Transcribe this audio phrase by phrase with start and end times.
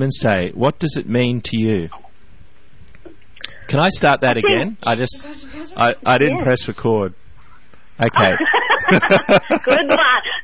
[0.00, 0.50] Women's Day.
[0.54, 1.90] What does it mean to you?
[3.66, 4.78] Can I start that again?
[4.82, 5.26] I just,
[5.76, 6.44] I, I didn't Yeah.
[6.44, 7.12] press record.
[8.00, 8.34] Okay.
[8.88, 9.98] Good one.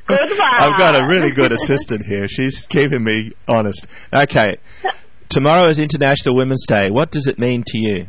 [0.05, 0.61] Good one.
[0.61, 2.27] I've got a really good assistant here.
[2.27, 3.87] She's keeping me honest.
[4.13, 4.57] Okay.
[5.29, 6.91] Tomorrow is International Women's Day.
[6.91, 8.05] What does it mean to you?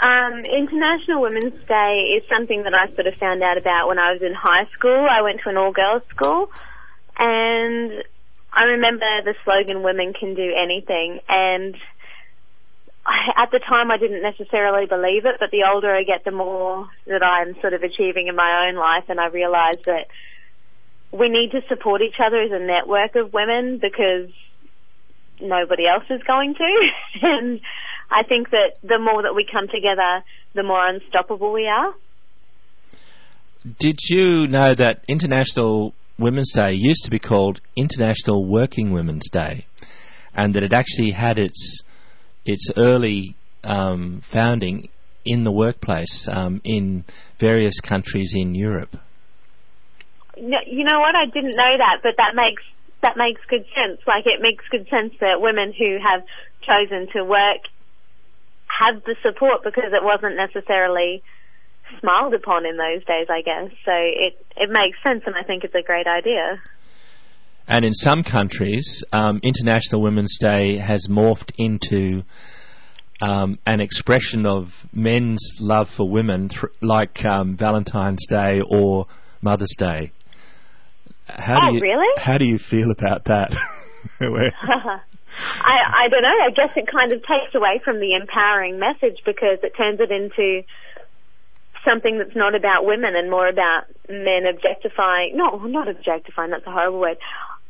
[0.00, 4.12] Um, International Women's Day is something that I sort of found out about when I
[4.12, 5.06] was in high school.
[5.10, 6.52] I went to an all-girls school,
[7.18, 8.04] and
[8.56, 11.76] I remember the slogan "Women can do anything." And
[13.04, 16.30] I, at the time, I didn't necessarily believe it, but the older I get, the
[16.30, 20.06] more that I'm sort of achieving in my own life, and I realise that
[21.12, 24.30] we need to support each other as a network of women because
[25.40, 26.88] nobody else is going to.
[27.22, 27.60] and
[28.10, 31.94] I think that the more that we come together, the more unstoppable we are.
[33.78, 39.66] Did you know that International Women's Day used to be called International Working Women's Day,
[40.34, 41.82] and that it actually had its
[42.44, 44.88] its early um, founding
[45.26, 47.04] in the workplace um, in
[47.38, 48.96] various countries in Europe?
[50.36, 51.16] You know what?
[51.16, 52.62] I didn't know that, but that makes
[53.02, 54.00] that makes good sense.
[54.06, 56.24] Like it makes good sense that women who have
[56.62, 57.60] chosen to work
[58.66, 61.22] have the support because it wasn't necessarily
[62.00, 63.70] smiled upon in those days, I guess.
[63.84, 66.60] So it it makes sense, and I think it's a great idea.
[67.68, 72.22] And in some countries, um, International Women's Day has morphed into
[73.20, 79.06] um, an expression of men's love for women, th- like um, Valentine's Day or
[79.42, 80.12] Mother's Day.
[81.28, 82.22] How Oh, do you, really?
[82.22, 83.50] How do you feel about that?
[84.20, 86.28] I I don't know.
[86.28, 90.10] I guess it kind of takes away from the empowering message because it turns it
[90.10, 90.62] into
[91.88, 95.36] something that's not about women and more about men objectifying.
[95.36, 96.50] No, not objectifying.
[96.50, 97.18] That's a horrible word.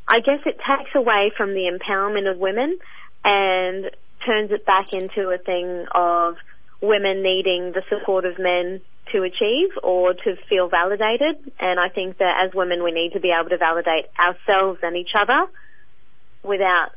[0.08, 2.78] I guess it takes away from the empowerment of women
[3.24, 3.90] and
[4.24, 6.36] turns it back into a thing of
[6.80, 8.80] women needing the support of men
[9.12, 11.36] to achieve or to feel validated.
[11.58, 14.96] And I think that as women, we need to be able to validate ourselves and
[14.96, 15.46] each other
[16.42, 16.90] without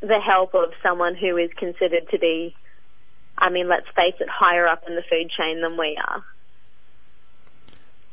[0.00, 2.54] the help of someone who is considered to be,
[3.38, 6.24] I mean, let's face it, higher up in the food chain than we are.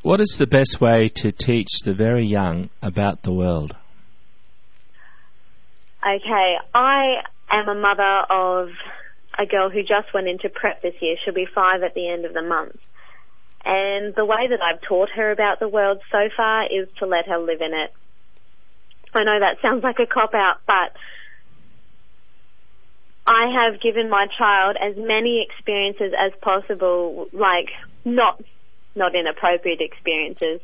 [0.02, 3.76] what is the best way to teach the very young about the world?
[6.06, 8.70] Okay, I am a mother of
[9.40, 11.16] a girl who just went into prep this year.
[11.24, 12.78] She'll be five at the end of the month.
[13.66, 17.28] And the way that I've taught her about the world so far is to let
[17.28, 17.94] her live in it.
[19.14, 20.92] I know that sounds like a cop out, but
[23.26, 27.70] I have given my child as many experiences as possible, like
[28.04, 28.42] not
[28.96, 30.60] not inappropriate experiences,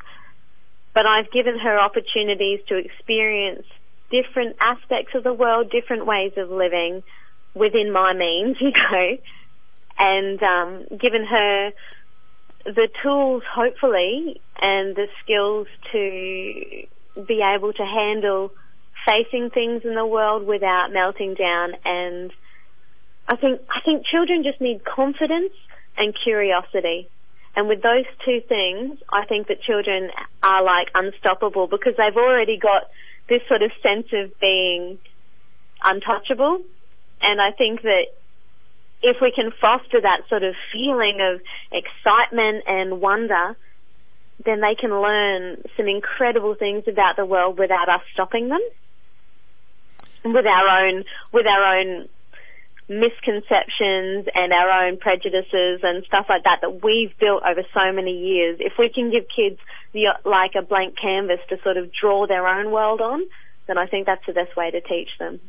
[0.93, 3.65] but I've given her opportunities to experience
[4.11, 7.01] different aspects of the world, different ways of living
[7.55, 9.17] within my means, you know,
[9.97, 11.71] and um, given her
[12.65, 18.51] the tools, hopefully, and the skills to be able to handle
[19.05, 21.71] facing things in the world without melting down.
[21.85, 22.31] And
[23.29, 25.53] I think I think children just need confidence
[25.95, 27.07] and curiosity.
[27.55, 30.09] And with those two things, I think that children
[30.41, 32.89] are like unstoppable because they've already got
[33.27, 34.97] this sort of sense of being
[35.83, 36.61] untouchable.
[37.21, 38.05] And I think that
[39.03, 41.41] if we can foster that sort of feeling of
[41.71, 43.55] excitement and wonder,
[44.43, 48.61] then they can learn some incredible things about the world without us stopping them.
[50.25, 52.09] With our own, with our own
[52.89, 58.11] misconceptions and our own prejudices and stuff like that that we've built over so many
[58.11, 58.57] years.
[58.59, 59.59] If we can give kids
[59.93, 63.21] the like a blank canvas to sort of draw their own world on,
[63.67, 65.39] then I think that's the best way to teach them.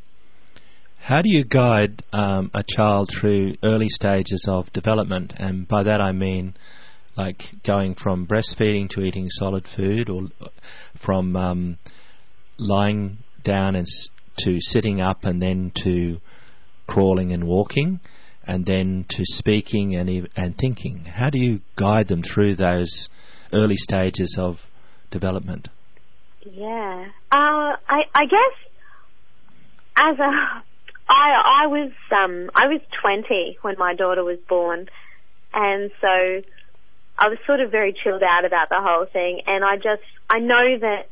[0.98, 5.32] How do you guide um, a child through early stages of development?
[5.38, 6.54] And by that I mean
[7.16, 10.28] like going from breastfeeding to eating solid food or
[10.94, 11.78] from um,
[12.58, 14.08] lying down and s-
[14.44, 16.20] to sitting up and then to
[16.90, 18.00] crawling and walking
[18.44, 21.04] and then to speaking and, and thinking.
[21.04, 23.08] How do you guide them through those
[23.52, 24.69] early stages of
[25.12, 25.69] development?
[26.44, 27.06] Yeah.
[27.31, 28.70] Uh, I, I guess
[29.96, 30.32] as a,
[31.08, 34.88] I, I was, um, I was 20 when my daughter was born.
[35.54, 36.43] And so
[37.19, 39.43] I was sort of very chilled out about the whole thing.
[39.46, 41.06] And I just, I know that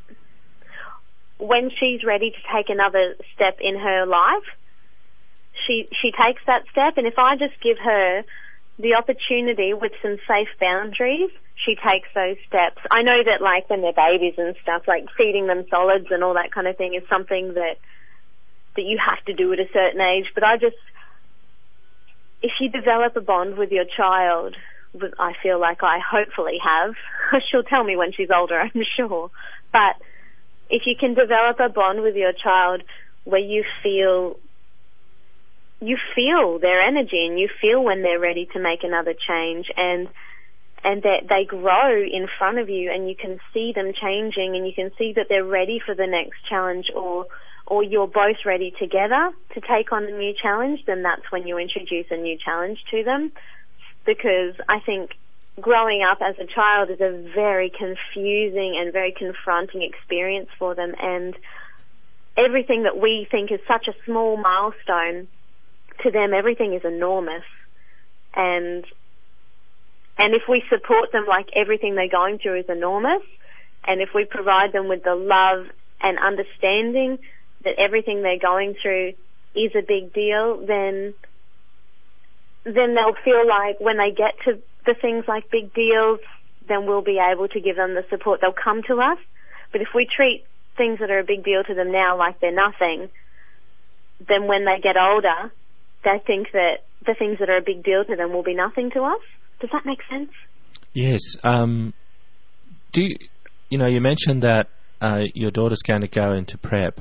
[1.38, 4.57] when she's ready to take another step in her life,
[5.68, 6.96] she, she takes that step.
[6.96, 8.24] And if I just give her
[8.78, 12.80] the opportunity with some safe boundaries, she takes those steps.
[12.90, 16.34] I know that like when they're babies and stuff, like feeding them solids and all
[16.34, 17.76] that kind of thing is something that
[18.76, 20.76] that you have to do at a certain age, but I just,
[22.42, 24.54] if you develop a bond with your child,
[25.18, 26.94] I feel like I hopefully have.
[27.50, 29.30] She'll tell me when she's older, I'm sure.
[29.72, 29.96] But
[30.70, 32.82] if you can develop a bond with your child
[33.24, 34.38] where you feel
[35.80, 40.08] you feel their energy and you feel when they're ready to make another change and
[40.84, 44.66] and that they grow in front of you and you can see them changing and
[44.66, 47.26] you can see that they're ready for the next challenge or
[47.66, 51.58] or you're both ready together to take on a new challenge, then that's when you
[51.58, 53.30] introduce a new challenge to them.
[54.06, 55.10] Because I think
[55.60, 60.94] growing up as a child is a very confusing and very confronting experience for them
[60.98, 61.36] and
[62.38, 65.28] everything that we think is such a small milestone
[66.02, 67.44] to them everything is enormous.
[68.34, 68.84] And
[70.18, 73.22] and if we support them like everything they're going through is enormous
[73.86, 75.66] and if we provide them with the love
[76.00, 77.18] and understanding
[77.64, 79.12] that everything they're going through
[79.54, 81.14] is a big deal then
[82.64, 86.20] then they'll feel like when they get to the things like big deals
[86.68, 88.42] then we'll be able to give them the support.
[88.42, 89.16] They'll come to us.
[89.72, 90.44] But if we treat
[90.76, 93.08] things that are a big deal to them now like they're nothing
[94.26, 95.52] then when they get older
[96.04, 98.90] they think that the things that are a big deal to them will be nothing
[98.92, 99.20] to us.
[99.60, 100.30] Does that make sense?
[100.92, 101.36] Yes.
[101.42, 101.94] Um,
[102.92, 103.16] do you,
[103.70, 103.86] you know?
[103.86, 104.68] You mentioned that
[105.00, 107.00] uh, your daughter's going to go into prep.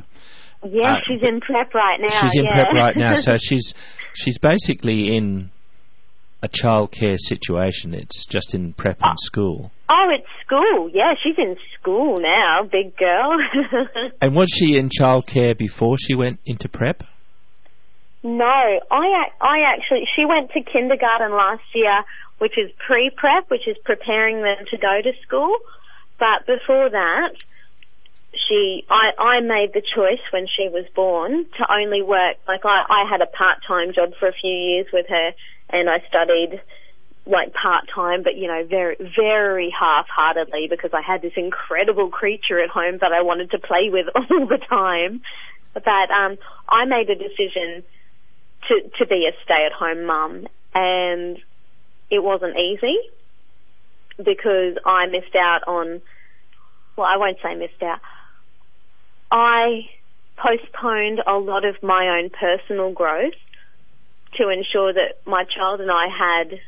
[0.63, 2.21] Yes, uh, she's in prep right now.
[2.21, 2.53] She's in yeah.
[2.53, 3.73] prep right now, so she's
[4.13, 5.51] she's basically in
[6.41, 7.93] a childcare situation.
[7.93, 9.71] It's just in prep and school.
[9.89, 10.89] Oh, it's school.
[10.93, 13.37] Yeah, she's in school now, big girl.
[14.21, 17.03] and was she in childcare before she went into prep?
[18.27, 18.43] No,
[18.91, 22.03] I I actually she went to kindergarten last year,
[22.39, 25.55] which is pre-prep, which is preparing them to go to school.
[26.19, 27.29] But before that,
[28.35, 32.83] she I I made the choice when she was born to only work like I
[32.89, 35.31] I had a part-time job for a few years with her
[35.69, 36.59] and I studied
[37.25, 42.69] like part-time but you know very very half-heartedly because I had this incredible creature at
[42.71, 45.21] home that I wanted to play with all the time.
[45.73, 46.35] But um
[46.67, 47.85] I made a decision
[48.67, 51.37] to to be a stay at home mum, and
[52.09, 52.97] it wasn't easy
[54.17, 56.01] because I missed out on.
[56.95, 57.99] Well, I won't say missed out.
[59.31, 59.89] I
[60.37, 63.33] postponed a lot of my own personal growth
[64.37, 66.59] to ensure that my child and I had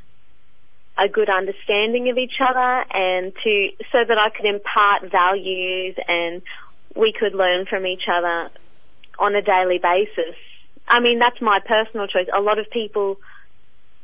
[0.97, 6.41] a good understanding of each other and to so that I could impart values and
[6.95, 8.49] we could learn from each other
[9.17, 10.35] on a daily basis
[10.89, 12.27] I mean, that's my personal choice.
[12.35, 13.17] A lot of people,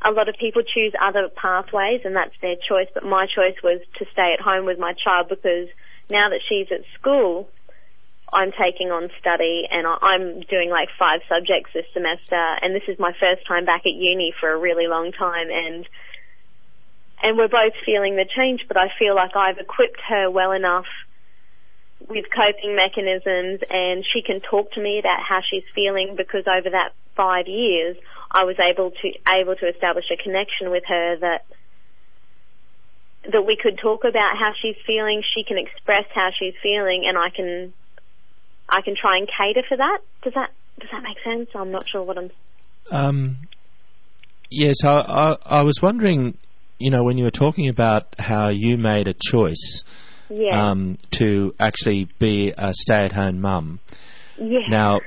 [0.04, 3.82] a lot of people choose other pathways and that's their choice, but my choice was
[3.98, 5.68] to stay at home with my child because
[6.10, 7.50] now that she's at school,
[8.32, 13.00] I'm taking on study and I'm doing like five subjects this semester and this is
[13.00, 15.88] my first time back at uni for a really long time and
[17.24, 20.86] and we're both feeling the change but I feel like I've equipped her well enough
[22.08, 26.70] with coping mechanisms and she can talk to me about how she's feeling because over
[26.70, 27.98] that five years
[28.32, 31.46] I was able to able to establish a connection with her that
[33.32, 37.18] that we could talk about how she's feeling, she can express how she's feeling and
[37.18, 37.74] I can
[38.70, 40.00] I can try and cater for that.
[40.24, 41.50] Does that does that make sense?
[41.56, 42.30] I'm not sure what I'm
[42.92, 43.38] um
[44.52, 46.38] yes, I, I I was wondering,
[46.78, 49.84] you know, when you were talking about how you made a choice
[50.30, 50.70] yeah.
[50.70, 53.80] um, to actually be a stay-at-home mum.
[54.38, 54.68] Yeah.
[54.70, 55.00] Now,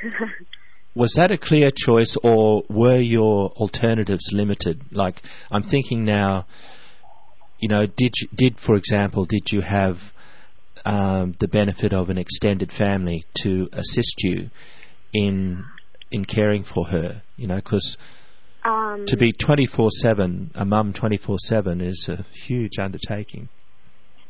[0.94, 4.80] was that a clear choice, or were your alternatives limited?
[4.90, 6.46] Like, I'm thinking now.
[7.60, 10.12] You know, did you, did for example, did you have
[10.84, 14.50] um, the benefit of an extended family to assist you
[15.12, 15.64] in
[16.12, 17.20] in caring for her?
[17.36, 17.98] You know, because
[18.64, 23.48] um, to be 24/7, a mum 24/7 is a huge undertaking.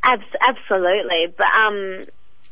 [0.02, 2.06] Abs- absolutely, but um,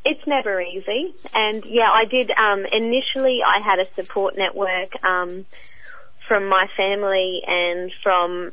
[0.04, 1.14] it's never easy.
[1.32, 2.30] And yeah, I did.
[2.30, 5.46] Um, initially, I had a support network um,
[6.28, 8.52] from my family and from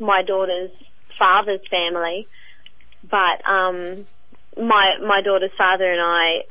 [0.00, 0.70] my daughter's
[1.18, 2.26] father's family,
[3.08, 4.06] but um,
[4.56, 6.42] my my daughter's father and I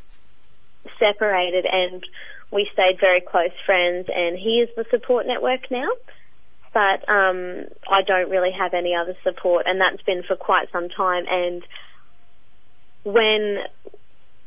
[0.99, 2.03] separated, and
[2.51, 4.07] we stayed very close friends.
[4.13, 5.89] And he is the support network now
[6.73, 10.89] but um, I don't really have any other support, and that's been for quite some
[10.89, 11.25] time.
[11.29, 11.63] And
[13.03, 13.59] when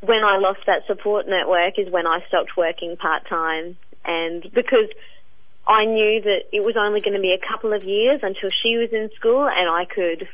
[0.01, 4.89] when I lost that support network is when I stopped working part time, and because
[5.67, 8.77] I knew that it was only going to be a couple of years until she
[8.77, 10.29] was in school, and I could.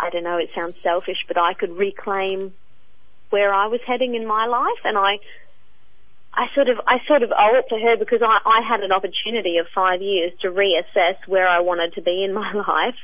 [0.00, 2.52] I don't know, it sounds selfish, but I could reclaim
[3.30, 5.20] where I was heading in my life, and I
[6.34, 8.92] I sort of I sort of owe it to her because I, I had an
[8.92, 12.96] opportunity of five years to reassess where I wanted to be in my life,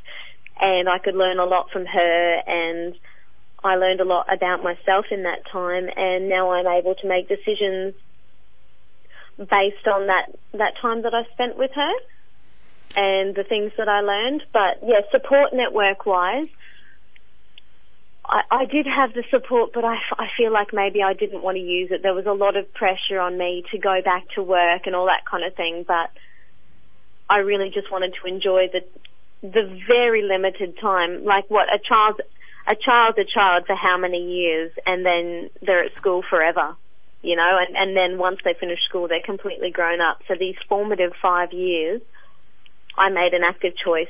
[0.60, 2.94] and I could learn a lot from her, and
[3.62, 7.28] I learned a lot about myself in that time, and now I'm able to make
[7.28, 7.94] decisions
[9.36, 11.92] based on that that time that I spent with her
[12.96, 14.42] and the things that I learned.
[14.52, 16.48] But yeah, support network wise,
[18.28, 21.56] I, I did have the support, but I, I feel like maybe I didn't want
[21.56, 22.02] to use it.
[22.02, 25.06] There was a lot of pressure on me to go back to work and all
[25.06, 26.10] that kind of thing, but
[27.30, 28.84] I really just wanted to enjoy the
[29.40, 31.24] the very limited time.
[31.24, 32.20] Like what a child,
[32.66, 36.74] a child's a child for how many years, and then they're at school forever,
[37.22, 37.58] you know.
[37.66, 40.22] And and then once they finish school, they're completely grown up.
[40.26, 42.02] So these formative five years,
[42.96, 44.08] I made an active choice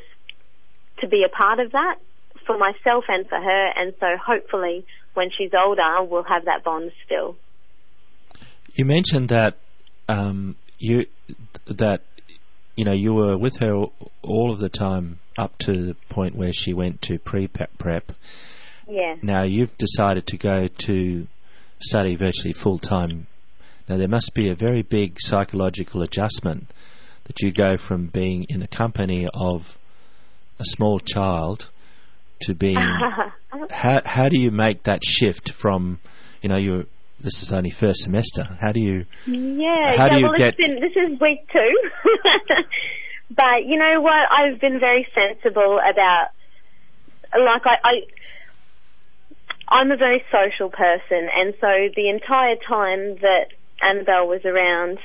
[1.00, 1.98] to be a part of that
[2.48, 6.90] for myself and for her, and so hopefully when she's older, we'll have that bond
[7.04, 7.36] still.
[8.72, 9.58] You mentioned that
[10.08, 11.06] um, you
[11.66, 12.02] that
[12.74, 13.84] you know you were with her
[14.22, 18.12] all of the time up to the point where she went to pre prep.
[18.88, 19.16] Yeah.
[19.20, 21.26] Now you've decided to go to
[21.80, 23.26] study virtually full time.
[23.88, 26.70] Now there must be a very big psychological adjustment
[27.24, 29.76] that you go from being in the company of
[30.58, 31.68] a small child
[32.40, 32.76] to being
[33.70, 35.98] how how do you make that shift from
[36.42, 36.86] you know you
[37.20, 38.44] this is only first semester.
[38.60, 41.90] How do you yeah how yeah, do you well, get been, this is week two.
[43.30, 44.26] But you know what?
[44.30, 46.28] I've been very sensible about
[47.38, 47.92] like I, I
[49.68, 53.48] I'm a very social person and so the entire time that
[53.82, 54.98] Annabelle was around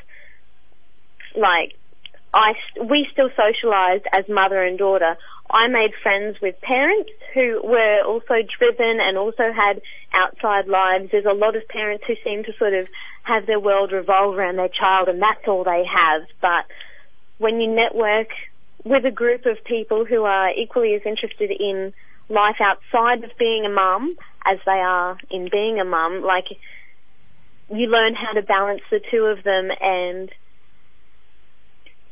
[1.35, 1.75] like
[2.33, 5.17] I we still socialized as mother and daughter
[5.53, 9.81] I made friends with parents who were also driven and also had
[10.11, 11.09] outside lives.
[11.11, 12.87] There's a lot of parents who seem to sort of
[13.21, 16.23] have their world revolve around their child and that's all they have.
[16.41, 16.65] But
[17.37, 18.29] when you network
[18.83, 21.93] with a group of people who are equally as interested in
[22.29, 26.45] life outside of being a mum as they are in being a mum, like
[27.69, 30.31] you learn how to balance the two of them and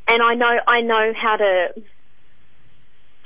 [0.08, 1.82] and I know I know how to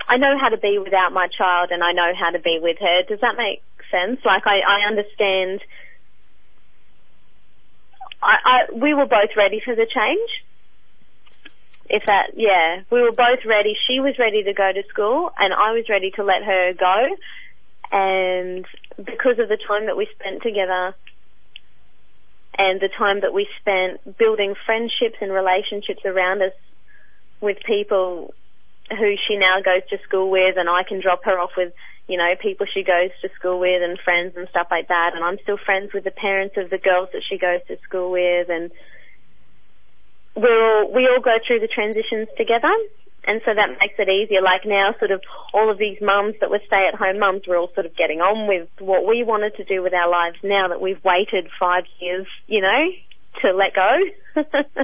[0.08, 2.78] I know how to be without my child and I know how to be with
[2.80, 3.04] her.
[3.08, 4.20] Does that make sense?
[4.24, 5.62] Like I, I understand.
[8.22, 10.30] I, I we were both ready for the change.
[11.88, 13.76] If that, yeah, we were both ready.
[13.88, 17.16] She was ready to go to school, and I was ready to let her go.
[17.92, 18.66] And
[18.98, 20.96] because of the time that we spent together,
[22.58, 26.54] and the time that we spent building friendships and relationships around us
[27.42, 28.34] with people
[28.90, 31.74] who she now goes to school with and I can drop her off with,
[32.08, 35.24] you know, people she goes to school with and friends and stuff like that and
[35.24, 38.50] I'm still friends with the parents of the girls that she goes to school with
[38.50, 38.72] and
[40.36, 42.74] we're all, we all go through the transitions together
[43.28, 44.42] and so that makes it easier.
[44.42, 45.22] Like now sort of
[45.54, 48.22] all of these mums that were stay at home mums, we're all sort of getting
[48.22, 51.86] on with what we wanted to do with our lives now that we've waited five
[52.00, 52.92] years, you know,
[53.42, 54.84] to let go.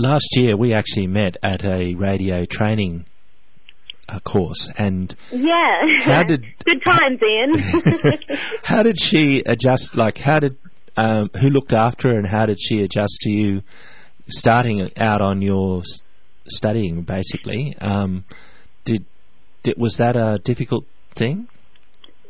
[0.00, 3.04] last year we actually met at a radio training
[4.08, 5.82] uh, course and yeah.
[5.98, 8.18] how did good times ian.
[8.64, 10.56] How did she adjust like how did
[10.96, 13.62] um, who looked after her and how did she adjust to you
[14.28, 15.82] starting out on your
[16.46, 17.76] studying basically?
[17.80, 18.24] Um,
[18.84, 19.04] did,
[19.62, 21.46] did was that a difficult thing?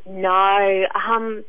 [0.06, 1.44] No um,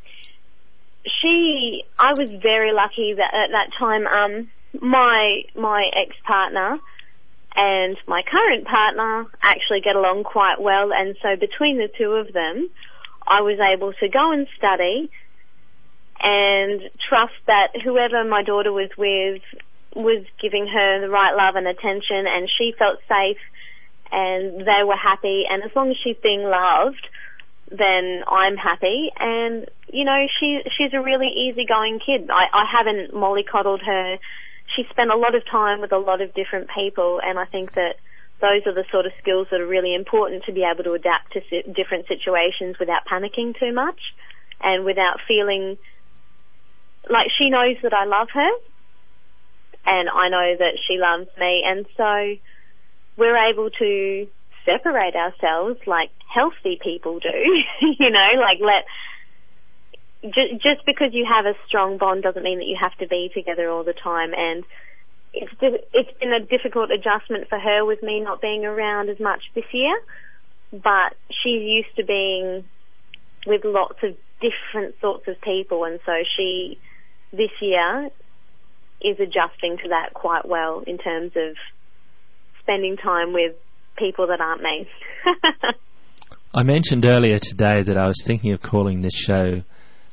[1.21, 4.49] she i was very lucky that at that time um,
[4.79, 6.79] my my ex partner
[7.55, 12.31] and my current partner actually get along quite well, and so between the two of
[12.31, 12.69] them,
[13.27, 15.11] I was able to go and study
[16.23, 19.41] and trust that whoever my daughter was with
[19.95, 23.41] was giving her the right love and attention, and she felt safe,
[24.11, 27.05] and they were happy, and as long as she's being loved,
[27.69, 29.11] then I'm happy.
[29.19, 32.29] And you know, she she's a really easygoing kid.
[32.29, 34.17] I, I haven't mollycoddled her
[34.75, 37.73] she spent a lot of time with a lot of different people, and I think
[37.73, 37.95] that
[38.41, 41.33] those are the sort of skills that are really important to be able to adapt
[41.33, 43.99] to si- different situations without panicking too much
[44.61, 45.77] and without feeling
[47.09, 48.49] like she knows that I love her
[49.85, 52.35] and I know that she loves me and so
[53.17, 54.27] we're able to
[54.65, 57.29] separate ourselves like healthy people do,
[57.99, 58.85] you know, like let
[60.23, 63.69] just because you have a strong bond doesn't mean that you have to be together
[63.69, 64.31] all the time.
[64.35, 64.63] And
[65.33, 65.51] it's
[65.93, 69.65] it's been a difficult adjustment for her with me not being around as much this
[69.71, 69.99] year.
[70.71, 72.63] But she's used to being
[73.45, 76.79] with lots of different sorts of people, and so she
[77.33, 78.09] this year
[79.01, 81.55] is adjusting to that quite well in terms of
[82.61, 83.55] spending time with
[83.97, 84.87] people that aren't me.
[86.53, 89.63] I mentioned earlier today that I was thinking of calling this show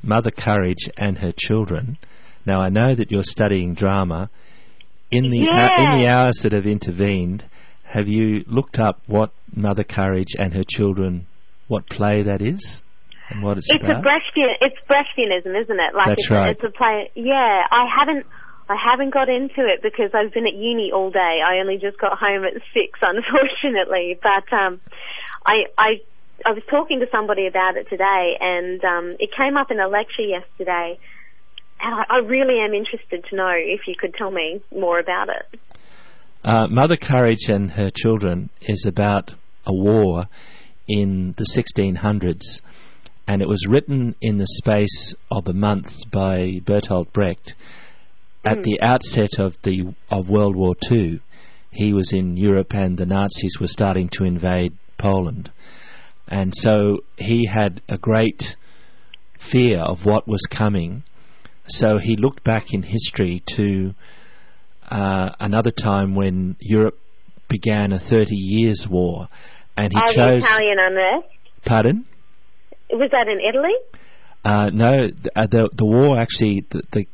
[0.03, 1.97] Mother Courage and Her Children.
[2.45, 4.29] Now I know that you're studying drama.
[5.11, 5.69] In the Yeah.
[5.77, 7.43] in the hours that have intervened,
[7.83, 11.25] have you looked up what Mother Courage and Her Children,
[11.67, 12.83] what play that is,
[13.29, 13.97] and what it's, It's about?
[13.97, 15.95] a Brechtian, it's Brechtianism, isn't it?
[15.95, 16.47] Like That's it's, right.
[16.47, 17.11] A, it's a play.
[17.15, 18.25] Yeah, I haven't,
[18.69, 21.39] I haven't got into it because I've been at uni all day.
[21.43, 24.19] I only just got home at six, unfortunately.
[24.21, 24.79] But um,
[25.45, 26.01] I, I,
[26.45, 29.87] I was talking to somebody about it today, and um, it came up in a
[29.87, 30.99] lecture yesterday.
[31.81, 35.29] And I, I really am interested to know if you could tell me more about
[35.29, 35.59] it.
[36.43, 39.33] Uh, Mother Courage and Her Children is about
[39.65, 40.27] a war
[40.87, 42.61] in the 1600s,
[43.27, 47.55] and it was written in the space of a month by Bertolt Brecht.
[48.45, 51.19] At the outset of the of World War II,
[51.71, 55.51] he was in Europe, and the Nazis were starting to invade Poland,
[56.29, 58.55] and so he had a great
[59.37, 61.03] fear of what was coming.
[61.65, 63.93] So he looked back in history to
[64.89, 66.99] uh, another time when Europe
[67.47, 69.27] began a 30 years war,
[69.75, 70.43] and he oh, chose.
[70.43, 71.27] Italian unrest.
[71.65, 72.05] Pardon?
[72.91, 73.73] Was that in Italy?
[74.45, 77.07] Uh, no, the, uh, the the war actually the, the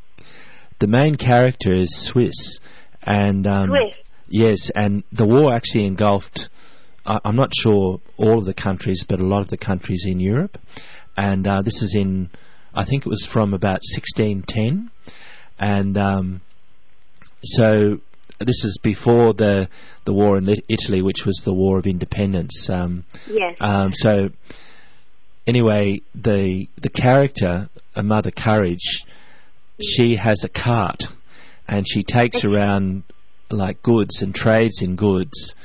[0.79, 2.59] the main character is Swiss,
[3.01, 3.95] and um, Swiss.
[4.27, 6.49] yes, and the war actually engulfed.
[7.05, 10.19] I I'm not sure all of the countries, but a lot of the countries in
[10.19, 10.57] Europe,
[11.17, 12.29] and uh, this is in.
[12.73, 14.91] I think it was from about 1610,
[15.59, 16.41] and um,
[17.43, 18.01] so
[18.39, 19.69] this is before the
[20.03, 22.69] the war in Italy, which was the War of Independence.
[22.69, 23.57] Um, Yes.
[23.61, 24.29] um, so
[25.47, 29.05] anyway, the the character, a Mother Courage,
[29.81, 31.07] she has a cart,
[31.67, 33.03] and she takes around
[33.49, 35.55] like goods and trades in goods,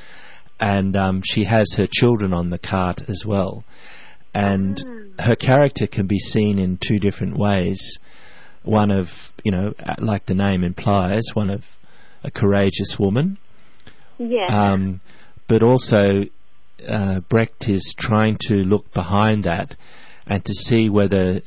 [0.61, 3.65] and um, she has her children on the cart as well,
[4.35, 7.99] and her character can be seen in two different ways.
[8.63, 11.65] One of you know, like the name implies, one of
[12.23, 13.39] a courageous woman,
[14.19, 14.47] yeah.
[14.51, 15.01] um,
[15.49, 16.25] but also
[16.87, 19.77] uh, Brecht is trying to look behind that
[20.27, 21.41] and to see whether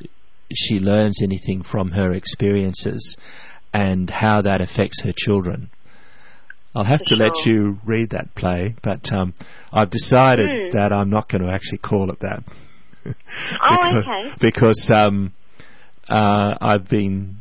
[0.53, 3.17] she learns anything from her experiences
[3.73, 5.69] and how that affects her children.
[6.75, 9.33] I'll have to let you read that play, but um,
[9.71, 10.77] I've decided Hmm.
[10.77, 12.43] that I'm not going to actually call it that.
[13.05, 13.13] oh,
[13.69, 14.31] because, okay.
[14.39, 15.33] Because um,
[16.09, 17.37] uh, I've been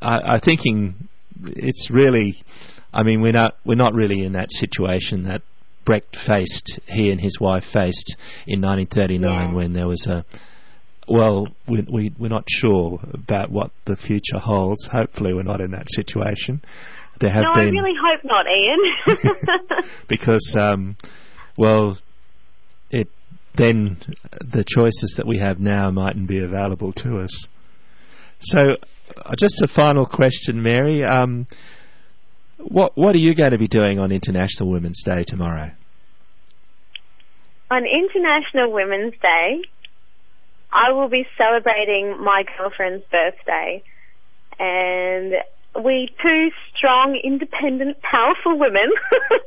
[0.00, 1.08] I, I thinking
[1.44, 2.34] it's really.
[2.92, 5.42] I mean, we're not we're not really in that situation that
[5.84, 6.80] Brecht faced.
[6.88, 9.54] He and his wife faced in 1939 Yeah.
[9.54, 10.24] when there was a.
[11.08, 14.86] Well, we, we we're not sure about what the future holds.
[14.86, 16.62] Hopefully, we're not in that situation.
[17.20, 19.82] There have No, I really hope not, Ian.
[20.08, 20.96] because, um,
[21.56, 21.98] well,
[22.90, 23.08] it
[23.54, 23.98] then
[24.40, 27.46] the choices that we have now mightn't be available to us.
[28.38, 28.76] So,
[29.16, 31.04] uh, just a final question, Mary.
[31.04, 31.46] Um,
[32.56, 35.72] what what are you going to be doing on International Women's Day tomorrow?
[37.70, 39.60] On International Women's Day,
[40.72, 43.82] I will be celebrating my girlfriend's birthday.
[44.58, 45.34] And
[45.76, 48.90] we two strong, independent, powerful women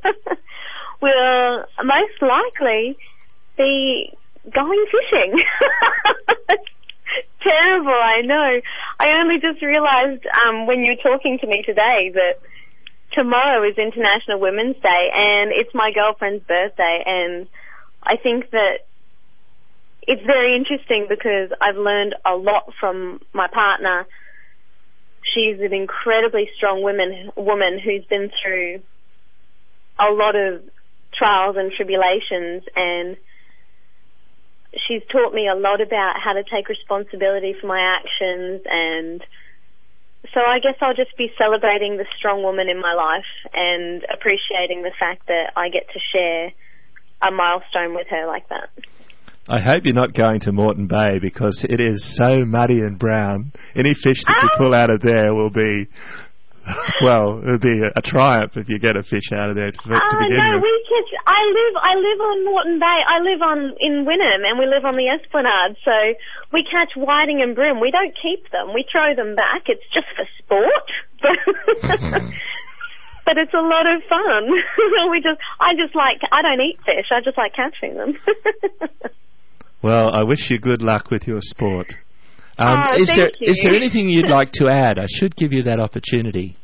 [1.01, 2.97] will most likely
[3.57, 4.13] be
[4.51, 5.43] going fishing.
[7.41, 8.61] Terrible, I know.
[8.99, 12.39] I only just realized um, when you were talking to me today that
[13.11, 17.47] tomorrow is International Women's Day and it's my girlfriend's birthday and
[18.01, 18.85] I think that
[20.07, 24.05] it's very interesting because I've learned a lot from my partner.
[25.33, 28.81] She's an incredibly strong woman woman who's been through
[29.99, 30.63] a lot of
[31.13, 33.17] trials and tribulations and
[34.87, 39.23] she's taught me a lot about how to take responsibility for my actions and
[40.33, 44.81] so I guess I'll just be celebrating the strong woman in my life and appreciating
[44.81, 46.51] the fact that I get to share
[47.21, 48.69] a milestone with her like that.
[49.49, 53.51] I hope you're not going to Moreton Bay because it is so muddy and brown.
[53.75, 55.87] Any fish that you pull out of there will be,
[57.01, 59.77] well, it'll be a, a triumph if you get a fish out of there to,
[59.77, 60.63] to Oh begin no, with.
[60.63, 61.11] we catch.
[61.27, 61.75] I live.
[61.75, 62.99] I live on Moreton Bay.
[63.03, 65.75] I live on in Wynnum, and we live on the Esplanade.
[65.83, 65.91] So
[66.53, 67.81] we catch whiting and bream.
[67.81, 68.71] We don't keep them.
[68.73, 69.67] We throw them back.
[69.67, 70.87] It's just for sport,
[71.19, 71.35] but
[73.25, 74.47] but it's a lot of fun.
[75.11, 75.39] we just.
[75.59, 76.23] I just like.
[76.31, 77.11] I don't eat fish.
[77.11, 78.15] I just like catching them.
[79.83, 81.97] Well, I wish you good luck with your sport.
[82.57, 84.97] Um, Oh, is there thank is there anything you'd like to add?
[84.97, 86.55] I should give you that opportunity.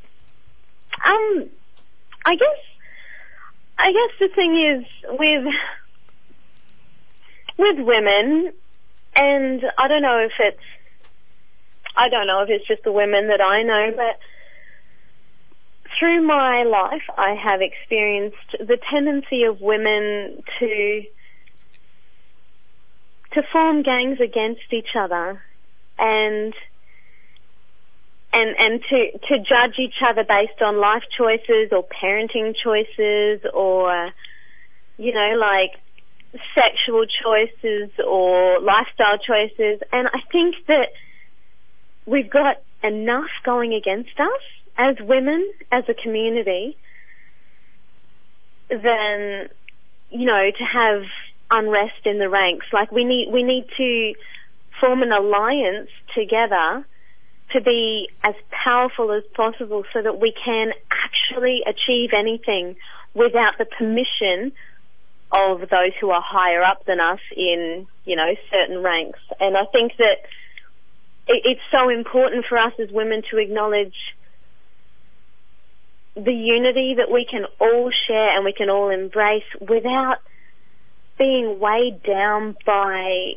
[1.05, 1.49] Um,
[2.25, 2.59] I guess,
[3.77, 4.85] I guess the thing is
[5.19, 5.53] with
[7.57, 8.53] with women,
[9.17, 10.63] and I don't know if it's,
[11.97, 14.17] I don't know if it's just the women that I know, but
[15.99, 21.01] through my life, I have experienced the tendency of women to
[23.33, 25.41] to form gangs against each other
[25.97, 26.53] and
[28.31, 34.11] and and to to judge each other based on life choices or parenting choices or
[34.97, 35.79] you know like
[36.55, 39.81] sexual choices or lifestyle choices.
[39.91, 40.89] And I think that
[42.05, 44.41] we've got enough going against us
[44.77, 46.77] as women as a community
[48.69, 49.49] than
[50.11, 51.03] you know to have
[51.51, 54.13] unrest in the ranks like we need we need to
[54.79, 56.85] form an alliance together
[57.51, 62.75] to be as powerful as possible so that we can actually achieve anything
[63.13, 64.51] without the permission
[65.31, 69.19] of those who are higher up than us in, you know, certain ranks.
[69.39, 70.17] And I think that
[71.27, 73.95] it's so important for us as women to acknowledge
[76.15, 80.17] the unity that we can all share and we can all embrace without
[81.19, 83.33] being weighed down by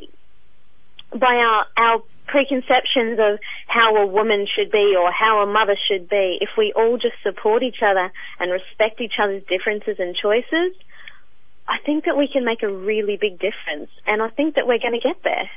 [1.11, 6.09] by our our preconceptions of how a woman should be or how a mother should
[6.09, 6.39] be.
[6.41, 10.73] If we all just support each other and respect each other's differences and choices,
[11.67, 14.79] I think that we can make a really big difference, and I think that we're
[14.79, 15.49] going to get there.